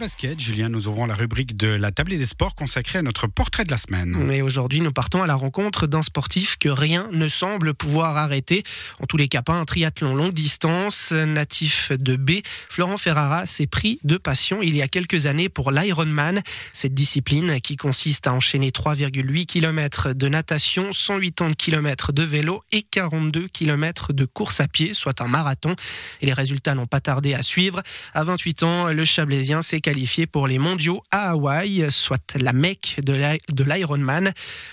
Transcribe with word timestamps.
basket, 0.00 0.40
Julien, 0.40 0.70
nous 0.70 0.88
ouvrons 0.88 1.04
la 1.04 1.14
rubrique 1.14 1.58
de 1.58 1.68
la 1.68 1.92
table 1.92 2.08
des 2.12 2.24
sports 2.24 2.54
consacrée 2.54 2.98
à 2.98 3.02
notre 3.02 3.26
portrait 3.26 3.64
de 3.64 3.70
la 3.70 3.76
semaine. 3.76 4.16
Mais 4.16 4.40
aujourd'hui, 4.40 4.80
nous 4.80 4.92
partons 4.92 5.22
à 5.22 5.26
la 5.26 5.34
rencontre 5.34 5.86
d'un 5.86 6.02
sportif 6.02 6.56
que 6.56 6.70
rien 6.70 7.10
ne 7.12 7.28
semble 7.28 7.74
pouvoir 7.74 8.16
arrêter. 8.16 8.62
En 9.00 9.04
tous 9.04 9.18
les 9.18 9.28
cas, 9.28 9.42
pas 9.42 9.52
un 9.52 9.66
triathlon 9.66 10.14
longue 10.14 10.32
distance. 10.32 11.12
Natif 11.12 11.92
de 11.92 12.16
B, 12.16 12.40
Florent 12.70 12.96
Ferrara 12.96 13.44
s'est 13.44 13.66
pris 13.66 14.00
de 14.02 14.16
passion 14.16 14.62
il 14.62 14.74
y 14.74 14.80
a 14.80 14.88
quelques 14.88 15.26
années 15.26 15.50
pour 15.50 15.70
l'Ironman. 15.70 16.40
Cette 16.72 16.94
discipline 16.94 17.60
qui 17.60 17.76
consiste 17.76 18.26
à 18.26 18.32
enchaîner 18.32 18.70
3,8 18.70 19.44
km 19.44 20.14
de 20.14 20.28
natation, 20.28 20.94
180 20.94 21.52
km 21.58 22.12
de 22.14 22.22
vélo 22.22 22.62
et 22.72 22.84
42 22.84 23.48
km 23.48 24.14
de 24.14 24.24
course 24.24 24.60
à 24.60 24.66
pied, 24.66 24.94
soit 24.94 25.20
un 25.20 25.28
marathon. 25.28 25.74
Et 26.22 26.26
les 26.26 26.32
résultats 26.32 26.74
n'ont 26.74 26.86
pas 26.86 27.00
tardé 27.00 27.34
à 27.34 27.42
suivre. 27.42 27.82
À 28.14 28.24
28 28.24 28.62
ans, 28.62 28.88
le 28.88 29.04
Chablaisien 29.04 29.60
s'est 29.60 29.82
qualifié 29.90 30.28
pour 30.28 30.46
les 30.46 30.60
mondiaux 30.60 31.02
à 31.10 31.30
Hawaï, 31.30 31.90
soit 31.90 32.36
la 32.36 32.52
mecque 32.52 33.00
de 33.02 33.64
l'Ironman. 33.64 34.32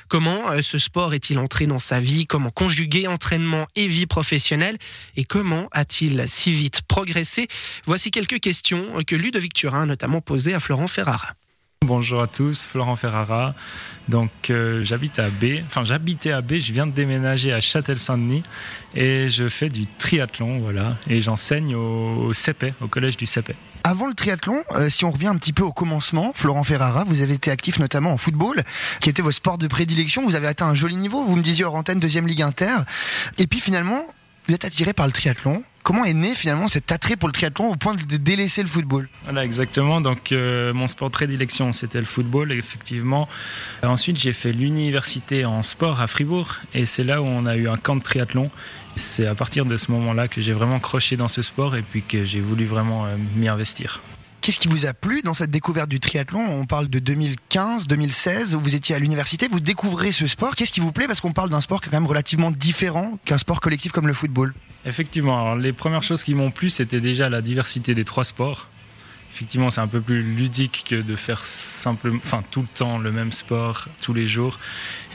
Comment 0.09 0.52
euh, 0.52 0.62
ce 0.62 0.77
sport 0.77 1.16
est-il 1.16 1.40
entré 1.40 1.66
dans 1.66 1.80
sa 1.80 1.99
vie? 1.99 2.27
Comment 2.27 2.52
conjuguer 2.52 3.07
entraînement 3.07 3.66
et 3.76 3.88
vie 3.88 4.05
professionnelle? 4.05 4.77
Et 5.16 5.23
comment 5.23 5.70
a-t-il 5.71 6.23
si 6.27 6.52
vite 6.52 6.84
progressé? 6.84 7.48
Voici 7.88 8.12
quelques 8.12 8.40
questions 8.40 9.03
que 9.07 9.16
Ludovic 9.16 9.55
Turin 9.55 9.81
a 9.81 9.85
notamment 9.88 10.21
posées 10.21 10.53
à 10.53 10.59
Florent 10.59 10.88
Ferrara. 10.88 11.34
Bonjour 11.86 12.22
à 12.22 12.27
tous, 12.27 12.66
Florent 12.66 12.95
Ferrara. 12.95 13.54
Donc 14.09 14.31
euh, 14.49 14.84
j'habite 14.84 15.20
à 15.20 15.30
B, 15.30 15.62
enfin 15.66 15.84
j'habitais 15.84 16.31
à 16.31 16.41
B, 16.41 16.55
je 16.55 16.73
viens 16.73 16.88
de 16.88 16.91
déménager 16.91 17.54
à 17.54 17.62
Châtel-Saint-Denis 17.62 18.44
et 18.95 19.30
je 19.30 19.48
fais 19.48 19.70
du 19.70 19.85
triathlon, 19.85 20.58
voilà, 20.58 20.98
et 21.08 21.21
j'enseigne 21.21 21.76
au, 21.76 22.34
CEPE, 22.34 22.73
au 22.82 22.88
collège 22.88 23.16
du 23.16 23.27
CEPE. 23.27 23.54
Avant 23.84 24.08
le 24.08 24.16
triathlon, 24.16 24.63
euh, 24.71 24.90
si 24.90 25.05
on 25.05 25.12
revient 25.12 25.27
un 25.27 25.35
petit 25.35 25.54
peu 25.54 25.63
au 25.63 25.71
commencement, 25.71 26.32
Florent 26.34 26.63
Ferrara, 26.63 27.04
vous 27.04 27.21
avez 27.21 27.35
été 27.35 27.52
actif 27.52 27.80
notamment 27.80 28.12
en 28.12 28.18
football, 28.18 28.63
qui 28.99 29.09
était 29.09 29.21
votre 29.21 29.37
sport 29.37 29.57
de 29.57 29.68
prédilection. 29.68 30.26
Vous 30.26 30.35
avez 30.35 30.48
atteint 30.48 30.68
un 30.68 30.76
joli 30.76 30.96
niveau. 30.96 31.24
Vous 31.24 31.35
me 31.35 31.43
disiez 31.43 31.63
hors 31.63 31.76
antenne 31.76 31.99
deuxième 31.99 32.27
ligue 32.27 32.41
inter. 32.41 32.76
Et 33.37 33.46
puis 33.46 33.59
finalement, 33.59 34.04
vous 34.48 34.55
êtes 34.55 34.65
attiré 34.65 34.93
par 34.93 35.05
le 35.05 35.12
triathlon. 35.12 35.63
Comment 35.88 36.04
est 36.04 36.13
né 36.13 36.35
finalement 36.35 36.68
cet 36.68 36.91
attrait 36.91 37.16
pour 37.16 37.30
le 37.30 37.32
triathlon 37.32 37.71
au 37.71 37.77
point 37.77 37.96
de 37.96 38.18
délaisser 38.18 38.62
le 38.62 38.68
football 38.68 39.07
Voilà, 39.24 39.46
exactement. 39.46 40.02
Donc, 40.02 40.34
euh, 40.34 40.74
mon 40.74 40.90
sport 40.90 41.10
prédilection, 41.10 41.71
c'était 41.71 41.99
le 41.99 42.04
football, 42.04 42.52
effectivement. 42.52 43.30
Euh, 43.85 43.88
ensuite, 43.88 44.20
j'ai 44.20 44.34
fait 44.34 44.52
l'université 44.52 45.46
en 45.46 45.63
sport 45.63 46.02
à 46.02 46.08
Fribourg, 46.08 46.55
et 46.74 46.85
c'est 46.85 47.05
là 47.05 47.21
où 47.21 47.26
on 47.26 47.46
a 47.46 47.55
eu 47.55 47.70
un 47.70 47.77
camp 47.77 47.96
de 47.96 48.04
triathlon. 48.04 48.52
C'est 48.98 49.27
à 49.27 49.34
partir 49.34 49.65
de 49.65 49.77
ce 49.77 49.90
moment-là 49.91 50.27
que 50.27 50.41
j'ai 50.41 50.52
vraiment 50.52 50.82
croché 50.82 51.15
dans 51.15 51.30
ce 51.30 51.41
sport 51.41 51.77
et 51.77 51.84
puis 51.84 52.04
que 52.04 52.26
j'ai 52.26 52.41
voulu 52.41 52.65
vraiment 52.65 53.05
euh, 53.05 53.15
m'y 53.38 53.48
investir. 53.48 54.02
Qu'est-ce 54.48 54.59
qui 54.59 54.70
vous 54.70 54.85
a 54.85 54.93
plu 54.93 55.21
dans 55.23 55.34
cette 55.34 55.51
découverte 55.51 55.90
du 55.90 55.99
triathlon? 55.99 56.40
On 56.40 56.65
parle 56.65 56.87
de 56.87 56.99
2015, 56.99 57.85
2016, 57.85 58.55
où 58.55 58.62
vous 58.62 58.76
étiez 58.76 58.95
à 58.95 58.99
l'université, 58.99 59.49
vous 59.49 59.59
découvrez 59.59 60.13
ce 60.13 60.26
sport. 60.26 60.55
Qu'est-ce 60.55 60.71
qui 60.71 60.79
vous 60.79 60.93
plaît? 60.93 61.05
Parce 61.05 61.20
qu'on 61.20 61.34
parle 61.34 61.49
d'un 61.49 61.59
sport 61.59 61.81
qui 61.81 61.90
est 61.90 61.91
quand 61.91 61.99
même 61.99 62.07
relativement 62.07 62.49
différent 62.49 63.20
qu'un 63.25 63.37
sport 63.37 63.59
collectif 63.59 63.91
comme 63.91 64.07
le 64.07 64.13
football. 64.13 64.53
Effectivement, 64.85 65.53
les 65.56 65.73
premières 65.73 66.01
choses 66.01 66.23
qui 66.23 66.34
m'ont 66.34 66.50
plu, 66.50 66.69
c'était 66.69 67.01
déjà 67.01 67.28
la 67.28 67.41
diversité 67.41 67.94
des 67.94 68.06
trois 68.06 68.23
sports 68.23 68.69
effectivement, 69.31 69.70
c'est 69.70 69.81
un 69.81 69.88
peu 69.88 70.02
plus 70.02 70.24
ludique 70.24 70.86
que 70.90 70.96
de 70.96 71.16
faire 71.16 71.40
simplement, 71.40 72.20
enfin, 72.24 72.44
tout 72.50 72.62
le 72.62 72.68
temps 72.68 72.97
le 72.97 73.12
même 73.12 73.31
sport, 73.31 73.88
tous 74.02 74.14
les 74.14 74.25
jours. 74.28 74.59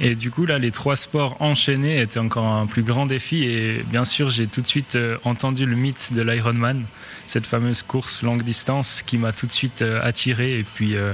Et 0.01 0.15
du 0.15 0.31
coup, 0.31 0.47
là, 0.47 0.59
les 0.59 0.71
trois 0.71 0.97
sports 0.97 1.37
enchaînés 1.41 2.01
étaient 2.01 2.21
encore 2.21 2.47
un 2.47 2.67
plus 2.67 2.83
grand 2.83 3.07
défi. 3.07 3.45
Et 3.45 3.83
bien 3.89 4.05
sûr, 4.05 4.31
j'ai 4.31 4.47
tout 4.47 4.61
de 4.61 4.67
suite 4.67 4.97
euh, 4.97 5.17
entendu 5.25 5.67
le 5.67 5.77
mythe 5.77 6.13
de 6.13 6.23
l'Ironman, 6.23 6.85
cette 7.27 7.47
fameuse 7.47 7.83
course 7.83 8.23
longue 8.23 8.43
distance 8.43 9.03
qui 9.03 9.19
m'a 9.19 9.33
tout 9.33 9.47
de 9.47 9.53
suite 9.53 9.83
euh, 9.83 10.01
attiré. 10.03 10.59
Et 10.59 10.63
puis, 10.63 10.97
euh, 10.97 11.13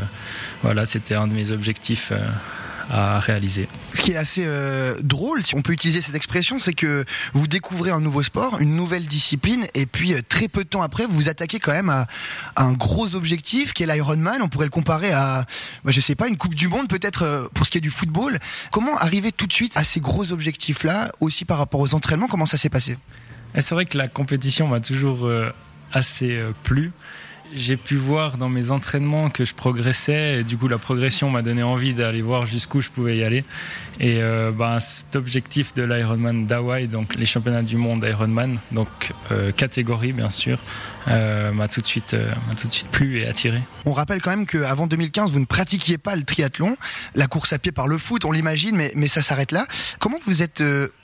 voilà, 0.62 0.84
c'était 0.84 1.14
un 1.14 1.26
de 1.26 1.32
mes 1.32 1.50
objectifs 1.52 2.12
à 2.90 3.20
réaliser. 3.20 3.68
Ce 3.92 4.00
qui 4.00 4.12
est 4.12 4.16
assez 4.16 4.44
euh, 4.46 4.96
drôle, 5.02 5.42
si 5.42 5.54
on 5.54 5.62
peut 5.62 5.72
utiliser 5.72 6.00
cette 6.00 6.14
expression, 6.14 6.58
c'est 6.58 6.72
que 6.72 7.04
vous 7.34 7.46
découvrez 7.46 7.90
un 7.90 8.00
nouveau 8.00 8.22
sport, 8.22 8.60
une 8.60 8.74
nouvelle 8.74 9.06
discipline, 9.06 9.66
et 9.74 9.86
puis 9.86 10.14
euh, 10.14 10.20
très 10.26 10.48
peu 10.48 10.64
de 10.64 10.68
temps 10.68 10.82
après, 10.82 11.04
vous 11.06 11.12
vous 11.12 11.28
attaquez 11.28 11.58
quand 11.58 11.72
même 11.72 11.90
à, 11.90 12.06
un 12.56 12.72
gros 12.72 13.14
objectif 13.14 13.72
qui 13.72 13.82
est 13.82 13.86
l'Ironman. 13.86 14.40
On 14.42 14.48
pourrait 14.48 14.66
le 14.66 14.70
comparer 14.70 15.12
à, 15.12 15.44
bah, 15.84 15.92
je 15.92 16.00
sais 16.00 16.14
pas, 16.14 16.28
une 16.28 16.36
Coupe 16.36 16.54
du 16.54 16.68
Monde 16.68 16.88
peut-être 16.88 17.22
euh, 17.22 17.48
pour 17.52 17.66
ce 17.66 17.70
qui 17.70 17.78
est 17.78 17.82
du 17.82 17.90
football. 17.90 18.38
Comment 18.70 18.96
arriver 18.96 19.32
tout 19.32 19.46
de 19.46 19.52
suite 19.52 19.76
à 19.76 19.84
ces 19.84 20.00
gros 20.00 20.32
objectifs-là, 20.32 21.12
aussi 21.20 21.44
par 21.44 21.58
rapport 21.58 21.80
aux 21.80 21.94
entraînements? 21.94 22.28
Comment 22.28 22.46
ça 22.46 22.56
s'est 22.56 22.70
passé? 22.70 22.96
C'est 23.58 23.74
vrai 23.74 23.84
que 23.84 23.98
la 23.98 24.08
compétition 24.08 24.68
m'a 24.68 24.80
toujours 24.80 25.28
assez 25.92 26.38
plu 26.64 26.92
j'ai 27.54 27.76
pu 27.76 27.96
voir 27.96 28.36
dans 28.36 28.48
mes 28.48 28.70
entraînements 28.70 29.30
que 29.30 29.44
je 29.44 29.54
progressais 29.54 30.40
et 30.40 30.44
du 30.44 30.56
coup 30.56 30.68
la 30.68 30.78
progression 30.78 31.30
m'a 31.30 31.42
donné 31.42 31.62
envie 31.62 31.94
d'aller 31.94 32.22
voir 32.22 32.46
jusqu'où 32.46 32.80
je 32.80 32.90
pouvais 32.90 33.16
y 33.16 33.24
aller 33.24 33.44
et 34.00 34.22
euh, 34.22 34.52
bah, 34.52 34.80
cet 34.80 35.16
objectif 35.16 35.74
de 35.74 35.82
l'Ironman 35.82 36.46
d'Hawaï 36.46 36.88
donc 36.88 37.14
les 37.14 37.26
championnats 37.26 37.62
du 37.62 37.76
monde 37.76 38.06
Ironman 38.08 38.58
donc 38.72 38.88
euh, 39.32 39.52
catégorie 39.52 40.12
bien 40.12 40.30
sûr 40.30 40.58
euh, 41.08 41.52
m'a 41.52 41.68
tout 41.68 41.80
de 41.80 41.86
suite 41.86 42.16
tout 42.60 42.66
de 42.66 42.72
suite 42.72 42.88
plu 42.88 43.20
et 43.20 43.26
attiré. 43.26 43.60
On 43.86 43.92
rappelle 43.92 44.20
quand 44.20 44.30
même 44.30 44.46
qu'avant 44.46 44.86
2015 44.86 45.32
vous 45.32 45.40
ne 45.40 45.46
pratiquiez 45.46 45.98
pas 45.98 46.16
le 46.16 46.22
triathlon, 46.22 46.76
la 47.14 47.26
course 47.26 47.52
à 47.52 47.58
pied 47.58 47.72
par 47.72 47.88
le 47.88 47.98
foot 47.98 48.24
on 48.24 48.32
l'imagine 48.32 48.76
mais, 48.76 48.92
mais 48.94 49.08
ça 49.08 49.22
s'arrête 49.22 49.52
là. 49.52 49.66
Comment 49.98 50.18
vous 50.26 50.42
êtes 50.42 50.62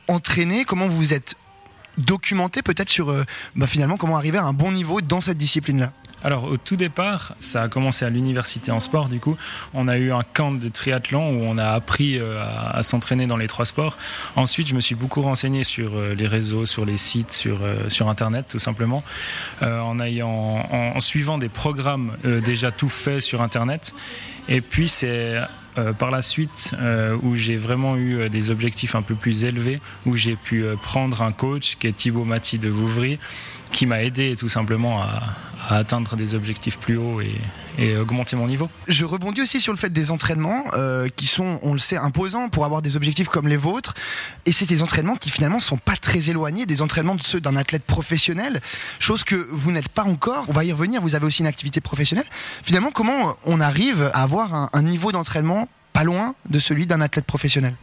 entraîné, 0.08 0.64
comment 0.64 0.88
vous 0.88 0.96
vous 0.96 1.14
êtes 1.14 1.36
documenté 1.96 2.60
peut-être 2.62 2.90
sur 2.90 3.14
bah, 3.54 3.66
finalement 3.66 3.96
comment 3.96 4.16
arriver 4.16 4.38
à 4.38 4.44
un 4.44 4.52
bon 4.52 4.72
niveau 4.72 5.00
dans 5.00 5.20
cette 5.20 5.38
discipline 5.38 5.80
là 5.80 5.92
alors 6.24 6.44
au 6.44 6.56
tout 6.56 6.76
départ, 6.76 7.34
ça 7.38 7.62
a 7.62 7.68
commencé 7.68 8.04
à 8.04 8.10
l'université 8.10 8.72
en 8.72 8.80
sport 8.80 9.08
du 9.08 9.20
coup. 9.20 9.36
On 9.74 9.88
a 9.88 9.98
eu 9.98 10.10
un 10.10 10.22
camp 10.22 10.52
de 10.52 10.68
triathlon 10.68 11.36
où 11.36 11.42
on 11.42 11.58
a 11.58 11.68
appris 11.68 12.18
euh, 12.18 12.42
à, 12.72 12.82
s'entraîner 12.82 13.26
dans 13.26 13.36
les 13.36 13.46
trois 13.46 13.66
sports. 13.66 13.98
Ensuite, 14.34 14.66
je 14.66 14.74
me 14.74 14.80
suis 14.80 14.94
beaucoup 14.94 15.20
renseigné 15.20 15.64
sur 15.64 15.94
euh, 15.94 16.14
les 16.14 16.26
réseaux, 16.26 16.64
sur 16.64 16.86
les 16.86 16.96
sites, 16.96 17.32
sur, 17.32 17.58
euh, 17.62 17.88
sur 17.90 18.08
Internet 18.08 18.46
tout 18.48 18.58
simplement, 18.58 19.04
en, 19.60 20.00
ayant, 20.00 20.66
en, 20.70 21.00
suivant 21.00 21.38
des 21.38 21.48
programmes 21.48 22.16
déjà 22.24 22.70
tout 22.70 22.88
faits 22.88 23.20
sur 23.20 23.42
Internet. 23.42 23.94
Et 24.48 24.60
puis 24.60 24.88
c'est 24.88 25.36
par 25.98 26.10
la 26.10 26.22
suite 26.22 26.74
où 27.22 27.34
j'ai 27.34 27.56
vraiment 27.56 27.96
eu 27.96 28.28
des 28.28 28.50
objectifs 28.50 28.94
un 28.94 29.02
peu 29.02 29.14
plus 29.14 29.44
élevés, 29.44 29.80
où 30.06 30.16
j'ai 30.16 30.36
pu 30.36 30.64
prendre 30.82 31.22
un 31.22 31.32
coach 31.32 31.76
qui 31.76 31.86
est 31.86 31.92
Thibaut 31.92 32.24
Mati 32.24 32.58
de 32.58 32.68
Vouvry, 32.68 33.18
qui 33.72 33.86
m'a 33.86 34.02
aidé 34.02 34.36
tout 34.36 34.48
simplement 34.48 35.02
à, 35.02 35.34
atteindre 35.68 36.16
des 36.16 36.34
objectifs 36.34 36.78
plus 36.78 36.96
hauts 36.96 37.20
et, 37.20 37.34
augmenter 37.96 38.36
mon 38.36 38.46
niveau. 38.46 38.68
Je 38.88 39.04
rebondis 39.04 39.42
aussi 39.42 39.60
sur 39.60 39.72
le 39.72 39.78
fait 39.78 39.90
des 39.90 40.10
entraînements 40.10 40.64
euh, 40.74 41.08
qui 41.14 41.26
sont, 41.26 41.58
on 41.62 41.72
le 41.72 41.78
sait, 41.78 41.96
imposants 41.96 42.48
pour 42.48 42.64
avoir 42.64 42.82
des 42.82 42.96
objectifs 42.96 43.28
comme 43.28 43.48
les 43.48 43.56
vôtres. 43.56 43.94
Et 44.46 44.52
c'est 44.52 44.66
des 44.66 44.82
entraînements 44.82 45.16
qui 45.16 45.30
finalement 45.30 45.60
sont 45.60 45.76
pas 45.76 45.96
très 45.96 46.30
éloignés 46.30 46.66
des 46.66 46.82
entraînements 46.82 47.14
de 47.14 47.22
ceux 47.22 47.40
d'un 47.40 47.56
athlète 47.56 47.84
professionnel, 47.84 48.60
chose 48.98 49.24
que 49.24 49.48
vous 49.50 49.72
n'êtes 49.72 49.88
pas 49.88 50.04
encore. 50.04 50.44
On 50.48 50.52
va 50.52 50.64
y 50.64 50.72
revenir. 50.72 51.00
Vous 51.00 51.14
avez 51.14 51.26
aussi 51.26 51.42
une 51.42 51.48
activité 51.48 51.80
professionnelle. 51.80 52.26
Finalement, 52.62 52.90
comment 52.90 53.36
on 53.44 53.60
arrive 53.60 54.10
à 54.14 54.22
avoir 54.22 54.54
un, 54.54 54.70
un 54.72 54.82
niveau 54.82 55.12
d'entraînement 55.12 55.68
pas 55.92 56.04
loin 56.04 56.34
de 56.48 56.58
celui 56.58 56.86
d'un 56.86 57.00
athlète 57.00 57.24
professionnel? 57.24 57.74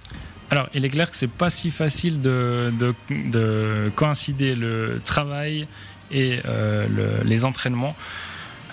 Alors, 0.51 0.67
il 0.73 0.83
est 0.83 0.89
clair 0.89 1.09
que 1.09 1.15
c'est 1.15 1.31
pas 1.31 1.49
si 1.49 1.71
facile 1.71 2.21
de, 2.21 2.73
de, 2.77 3.89
coïncider 3.95 4.53
le 4.53 5.01
travail 5.03 5.65
et 6.11 6.41
euh, 6.45 6.85
les 7.23 7.45
entraînements. 7.45 7.95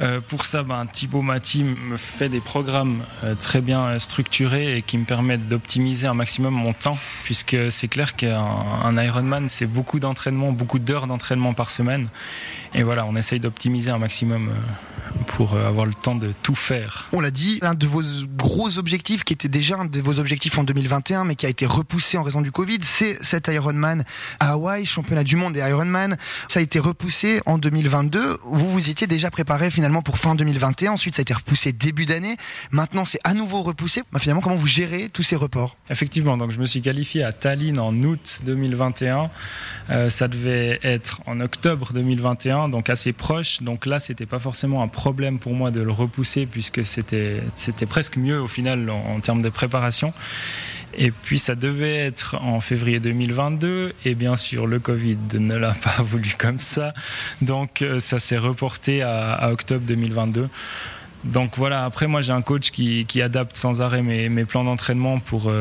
Euh, 0.00 0.20
pour 0.20 0.44
ça, 0.44 0.62
ben, 0.62 0.86
Thibaut 0.86 1.22
Mati 1.22 1.64
me 1.64 1.96
fait 1.96 2.28
des 2.28 2.40
programmes 2.40 3.04
euh, 3.24 3.34
très 3.34 3.60
bien 3.60 3.98
structurés 3.98 4.76
et 4.76 4.82
qui 4.82 4.96
me 4.96 5.04
permettent 5.04 5.48
d'optimiser 5.48 6.06
un 6.06 6.14
maximum 6.14 6.54
mon 6.54 6.72
temps, 6.72 6.98
puisque 7.24 7.56
c'est 7.70 7.88
clair 7.88 8.14
qu'un 8.14 8.96
Ironman, 8.96 9.48
c'est 9.48 9.66
beaucoup 9.66 9.98
d'entraînement, 9.98 10.52
beaucoup 10.52 10.78
d'heures 10.78 11.06
d'entraînement 11.06 11.52
par 11.52 11.70
semaine. 11.70 12.08
Et 12.74 12.82
voilà, 12.82 13.06
on 13.06 13.16
essaye 13.16 13.40
d'optimiser 13.40 13.90
un 13.90 13.98
maximum 13.98 14.52
pour 15.26 15.54
euh, 15.54 15.68
avoir 15.68 15.86
le 15.86 15.94
temps 15.94 16.14
de 16.14 16.32
tout 16.42 16.54
faire. 16.54 17.08
On 17.12 17.20
l'a 17.20 17.30
dit, 17.30 17.58
l'un 17.62 17.74
de 17.74 17.86
vos 17.86 18.02
gros 18.36 18.78
objectifs, 18.78 19.24
qui 19.24 19.32
était 19.32 19.48
déjà 19.48 19.78
un 19.78 19.84
de 19.84 20.00
vos 20.00 20.18
objectifs 20.18 20.58
en 20.58 20.64
2021, 20.64 21.24
mais 21.24 21.34
qui 21.34 21.46
a 21.46 21.48
été 21.48 21.66
repoussé 21.66 22.18
en 22.18 22.22
raison 22.22 22.40
du 22.40 22.52
Covid, 22.52 22.78
c'est 22.82 23.18
cet 23.22 23.48
Ironman 23.48 24.04
à 24.40 24.52
Hawaï, 24.52 24.86
championnat 24.86 25.24
du 25.24 25.36
monde 25.36 25.54
des 25.54 25.60
Ironman. 25.60 26.16
Ça 26.48 26.60
a 26.60 26.62
été 26.62 26.78
repoussé 26.78 27.40
en 27.46 27.58
2022. 27.58 28.38
Vous 28.44 28.72
vous 28.72 28.90
étiez 28.90 29.06
déjà 29.06 29.30
préparé 29.30 29.70
finalement 29.70 30.02
pour 30.02 30.18
fin 30.18 30.34
2021. 30.34 30.92
Ensuite, 30.92 31.16
ça 31.16 31.20
a 31.20 31.22
été 31.22 31.34
repoussé 31.34 31.72
début 31.72 32.06
d'année. 32.06 32.36
Maintenant, 32.70 33.04
c'est 33.04 33.20
à 33.24 33.34
nouveau 33.34 33.62
repoussé. 33.62 34.02
Bah, 34.12 34.18
finalement, 34.20 34.42
comment 34.42 34.56
vous 34.56 34.66
gérez 34.66 35.08
tous 35.12 35.22
ces 35.22 35.36
reports? 35.36 35.76
Effectivement, 35.90 36.36
donc 36.36 36.52
je 36.52 36.58
me 36.58 36.66
suis 36.66 36.82
qualifié 36.82 37.22
à 37.22 37.32
Tallinn 37.32 37.78
en 37.78 37.94
août 38.00 38.40
2021. 38.44 39.30
Euh, 39.90 40.10
ça 40.10 40.28
devait 40.28 40.78
être 40.82 41.20
en 41.26 41.40
octobre 41.40 41.92
2021, 41.92 42.68
donc 42.68 42.90
assez 42.90 43.12
proche. 43.12 43.62
Donc 43.62 43.86
là, 43.86 43.98
c'était 43.98 44.26
pas 44.26 44.38
forcément 44.38 44.82
un 44.82 44.88
problème 44.98 45.38
pour 45.38 45.54
moi 45.54 45.70
de 45.70 45.80
le 45.80 45.92
repousser 45.92 46.44
puisque 46.46 46.84
c'était 46.84 47.86
presque 47.88 48.16
mieux 48.16 48.40
au 48.40 48.48
final 48.48 48.90
en, 48.90 49.20
termes 49.20 49.42
de 49.42 49.48
préparation. 49.48 50.12
Et 50.96 51.12
puis 51.12 51.38
ça 51.38 51.54
devait 51.54 51.94
être 51.94 52.34
en 52.42 52.60
février 52.60 52.98
2022 52.98 53.92
et 54.04 54.14
bien 54.16 54.34
sûr 54.34 54.66
le 54.66 54.80
Covid 54.80 55.18
ne 55.34 55.54
l'a 55.54 55.74
pas 55.84 56.02
voulu 56.02 56.30
comme 56.36 56.58
ça. 56.58 56.94
Donc 57.42 57.82
euh, 57.82 58.00
ça 58.00 58.18
s'est 58.18 58.38
reporté 58.38 59.02
à, 59.02 59.48
octobre 59.52 59.84
2022. 59.86 60.48
Donc 61.22 61.52
voilà, 61.56 61.84
après 61.84 62.08
moi 62.08 62.20
j'ai 62.20 62.32
un 62.32 62.42
coach 62.42 62.72
qui, 62.72 63.06
qui, 63.06 63.22
adapte 63.22 63.56
sans 63.56 63.80
arrêt 63.80 64.02
mes, 64.02 64.28
mes 64.28 64.44
plans 64.44 64.64
d'entraînement 64.64 65.20
pour, 65.20 65.52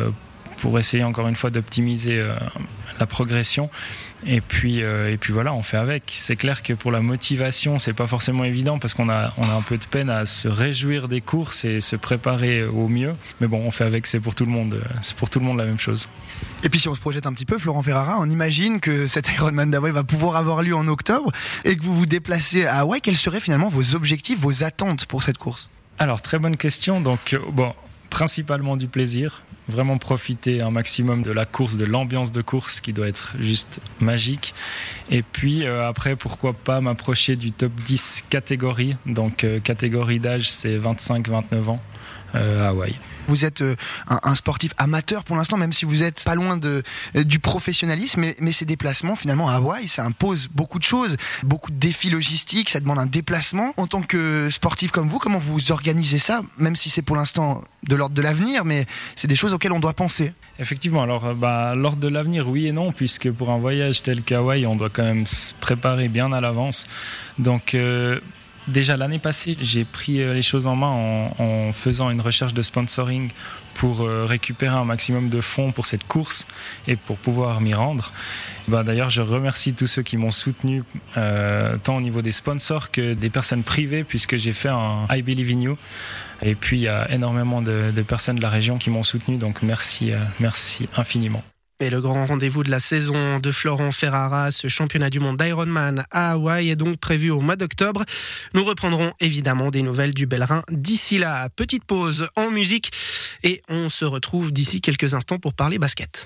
pour 0.58 0.80
essayer 0.80 1.04
encore 1.04 1.28
une 1.28 1.36
fois 1.36 1.52
d'optimiser 1.52 2.24
la 3.00 3.06
progression. 3.06 3.70
Et 4.26 4.42
puis, 4.42 4.82
euh, 4.82 5.12
et 5.12 5.18
puis 5.18 5.32
voilà, 5.32 5.54
on 5.54 5.62
fait 5.62 5.78
avec. 5.78 6.04
C'est 6.08 6.36
clair 6.36 6.64
que 6.64 6.74
pour 6.74 6.92
la 6.92 7.02
motivation, 7.02 7.78
c'est 7.78 7.94
pas 7.94 8.08
forcément 8.08 8.44
évident 8.44 8.80
parce 8.80 8.94
qu'on 8.94 9.10
a, 9.10 9.34
on 9.38 9.44
a 9.44 9.54
un 9.54 9.62
peu 9.62 9.78
de 9.78 9.86
peine 9.86 10.10
à 10.10 10.26
se 10.26 10.48
réjouir 10.48 11.08
des 11.08 11.22
courses 11.22 11.66
et 11.66 11.82
se 11.82 11.96
préparer 11.96 12.64
au 12.64 12.88
mieux. 12.88 13.14
Mais 13.42 13.48
bon, 13.48 13.62
on 13.64 13.72
fait 13.72 13.84
avec, 13.84 14.08
c'est 14.08 14.20
pour 14.20 14.34
tout 14.34 14.46
le 14.46 14.52
monde. 14.52 14.82
C'est 15.02 15.16
pour 15.16 15.30
tout 15.30 15.40
le 15.40 15.46
monde 15.46 15.60
la 15.60 15.66
même 15.66 15.80
chose. 15.80 16.10
Et 16.64 16.70
puis 16.70 16.80
si 16.80 16.90
on 16.90 16.96
se 16.96 17.00
projette 17.00 17.28
un 17.28 17.34
petit 17.34 17.46
peu, 17.46 17.60
Florent 17.60 17.84
Ferrara, 17.84 18.18
on 18.20 18.30
imagine 18.30 18.80
que 18.80 19.06
cet 19.06 19.30
Ironman 19.30 19.70
d'Hawaï 19.70 19.92
va 19.92 20.04
pouvoir 20.04 20.36
avoir 20.36 20.64
lieu 20.64 20.76
en 20.76 20.88
octobre 20.88 21.32
et 21.64 21.78
que 21.78 21.84
vous 21.84 21.96
vous 21.96 22.08
déplacez 22.08 22.66
à 22.66 22.80
Hawaï. 22.80 23.02
Quels 23.02 23.16
seraient 23.16 23.40
finalement 23.40 23.70
vos 23.70 23.94
objectifs, 23.94 24.40
vos 24.40 24.64
attentes 24.64 25.06
pour 25.06 25.22
cette 25.22 25.38
course? 25.38 25.70
Alors 26.00 26.22
très 26.22 26.40
bonne 26.40 26.58
question. 26.58 27.02
Donc 27.02 27.34
euh, 27.34 27.40
bon, 27.52 27.74
principalement 28.10 28.78
du 28.78 28.88
plaisir, 28.88 29.44
vraiment 29.68 29.98
profiter 29.98 30.62
un 30.62 30.72
maximum 30.72 31.22
de 31.22 31.32
la 31.32 31.46
course, 31.46 31.78
de 31.78 31.86
l'ambiance 31.86 32.32
de 32.32 32.42
course 32.42 32.82
qui 32.82 32.94
doit 32.94 33.08
être 33.08 33.36
juste 33.40 33.82
magique. 34.00 34.54
Et 35.10 35.22
puis 35.22 35.66
euh, 35.66 35.88
après, 35.88 36.16
pourquoi 36.16 36.54
pas 36.54 36.82
m'approcher 36.82 37.36
du 37.36 37.52
top 37.52 37.72
10 37.86 38.26
catégorie. 38.30 38.96
Donc 39.06 39.44
euh, 39.44 39.60
catégorie 39.60 40.20
d'âge, 40.20 40.50
c'est 40.50 40.78
25-29 40.78 41.70
ans 41.70 41.82
euh, 42.36 42.70
Hawaï. 42.70 42.94
Vous 43.28 43.44
êtes 43.44 43.62
euh, 43.62 43.76
un, 44.08 44.36
sportif 44.36 44.74
amateur 44.78 45.24
pour 45.24 45.36
l'instant, 45.36 45.58
même 45.58 45.74
si 45.74 45.86
vous 45.86 46.04
êtes 46.04 46.24
pas 46.24 46.36
loin 46.36 46.56
de, 46.56 46.82
euh, 47.16 47.24
du 47.24 47.40
professionnalisme. 47.40 48.22
Mais, 48.22 48.36
mais, 48.40 48.52
ces 48.52 48.66
déplacements, 48.66 49.16
finalement, 49.16 49.50
à 49.50 49.56
Hawaï, 49.56 49.88
ça 49.88 50.06
impose 50.06 50.48
beaucoup 50.48 50.80
de 50.80 50.84
choses, 50.84 51.18
beaucoup 51.44 51.72
de 51.72 51.78
défis 51.78 52.10
logistiques. 52.10 52.70
Ça 52.70 52.80
demande 52.80 53.00
un 53.00 53.06
déplacement. 53.06 53.74
En 53.78 53.88
tant 53.88 54.02
que 54.02 54.50
sportif 54.50 54.92
comme 54.92 55.10
vous, 55.10 55.20
comment 55.20 55.40
vous 55.40 55.72
organisez 55.72 56.20
ça, 56.20 56.42
même 56.58 56.76
si 56.76 56.90
c'est 56.90 57.02
pour 57.02 57.16
l'instant 57.16 57.62
de 57.84 57.96
l'ordre 57.96 58.16
de 58.16 58.22
l'avenir, 58.22 58.66
mais 58.66 58.86
c'est 59.16 59.28
des 59.28 59.36
choses 59.36 59.54
auxquelles 59.58 59.74
on 59.74 59.80
doit 59.80 59.94
penser. 59.94 60.34
Effectivement, 60.60 61.04
alors 61.04 61.26
euh, 61.26 61.34
bah, 61.34 61.74
l'ordre 61.76 62.00
de 62.00 62.08
l'avenir, 62.08 62.48
oui 62.48 62.68
et 62.68 62.72
non, 62.72 62.92
puisque 62.92 63.32
pour 63.32 63.50
un 63.50 63.58
voyage 63.58 64.02
tel 64.04 64.24
qu'Hawaï, 64.24 64.66
on 64.66 64.76
doit 64.76 64.90
quand 64.90 65.04
même 65.04 65.28
se 65.28 65.54
préparer 65.56 66.08
bien 66.08 66.32
à 66.32 66.40
l'avance. 66.40 66.86
Donc 67.38 67.76
Déjà 68.68 68.98
l'année 68.98 69.20
passée, 69.20 69.56
j'ai 69.62 69.86
pris 69.86 70.22
euh, 70.22 70.34
les 70.34 70.42
choses 70.42 70.68
en 70.68 70.76
main 70.76 71.32
en, 71.40 71.72
faisant 71.72 72.10
une 72.10 72.20
recherche 72.20 72.54
de 72.54 72.62
sponsoring 72.62 73.30
pour 73.76 74.02
euh, 74.02 74.26
récupérer 74.26 74.76
un 74.76 74.84
maximum 74.84 75.30
de 75.30 75.40
fonds 75.40 75.72
pour 75.72 75.86
cette 75.86 76.06
course 76.06 76.46
et 76.86 76.98
pour 76.98 77.18
pouvoir 77.18 77.62
m'y 77.62 77.74
rendre. 77.74 78.12
Bah, 78.68 78.84
d'ailleurs, 78.84 79.10
je 79.10 79.22
remercie 79.22 79.74
tous 79.74 79.88
ceux 79.88 80.02
qui 80.02 80.18
m'ont 80.18 80.32
soutenu, 80.32 80.84
euh, 81.16 81.78
tant 81.82 81.96
au 81.96 82.02
niveau 82.02 82.22
des 82.22 82.34
sponsors 82.34 82.92
que 82.92 83.14
des 83.14 83.30
personnes 83.30 83.64
privées, 83.64 84.04
puisque 84.04 84.36
j'ai 84.36 84.54
fait 84.54 84.70
un 84.70 85.08
I 85.12 85.22
Believe 85.22 85.52
in 85.52 85.62
You. 85.62 85.78
Et 86.42 86.54
puis, 86.54 86.78
il 86.78 86.84
y 86.84 86.90
a 86.90 87.10
énormément 87.10 87.62
de, 87.62 87.92
de 87.96 88.02
personnes 88.02 88.36
de 88.36 88.42
la 88.42 88.50
région 88.50 88.78
qui 88.78 88.90
m'ont 88.90 89.04
soutenu, 89.04 89.38
donc 89.38 89.62
merci, 89.62 90.12
merci 90.40 90.90
infiniment. 90.98 91.44
Et 91.80 91.92
le 91.92 92.02
grand 92.02 92.26
rendez-vous 92.26 92.64
de 92.64 92.72
la 92.72 92.80
saison 92.80 93.40
de 93.40 93.52
Florent 93.52 93.92
Ferrara, 93.92 94.50
ce 94.50 94.68
championnat 94.68 95.12
du 95.12 95.20
monde 95.20 95.38
d'Ironman 95.38 96.06
à 96.10 96.32
Hawaï, 96.32 96.70
est 96.72 96.76
donc 96.76 96.98
prévu 96.98 97.30
au 97.30 97.40
mois 97.40 97.56
d'octobre. 97.56 98.04
Nous 98.56 98.64
reprendrons 98.64 99.14
évidemment 99.20 99.70
des 99.70 99.84
nouvelles 99.84 100.16
du 100.16 100.26
Bellerin 100.26 100.64
d'ici 100.72 101.20
là. 101.20 101.50
Petite 101.50 101.86
pause 101.86 102.30
en 102.36 102.50
musique 102.50 102.92
et 103.44 103.62
on 103.70 103.90
se 103.90 104.06
retrouve 104.06 104.52
d'ici 104.52 104.82
quelques 104.82 105.14
instants 105.14 105.38
pour 105.38 105.54
parler 105.54 105.78
basket. 105.78 106.26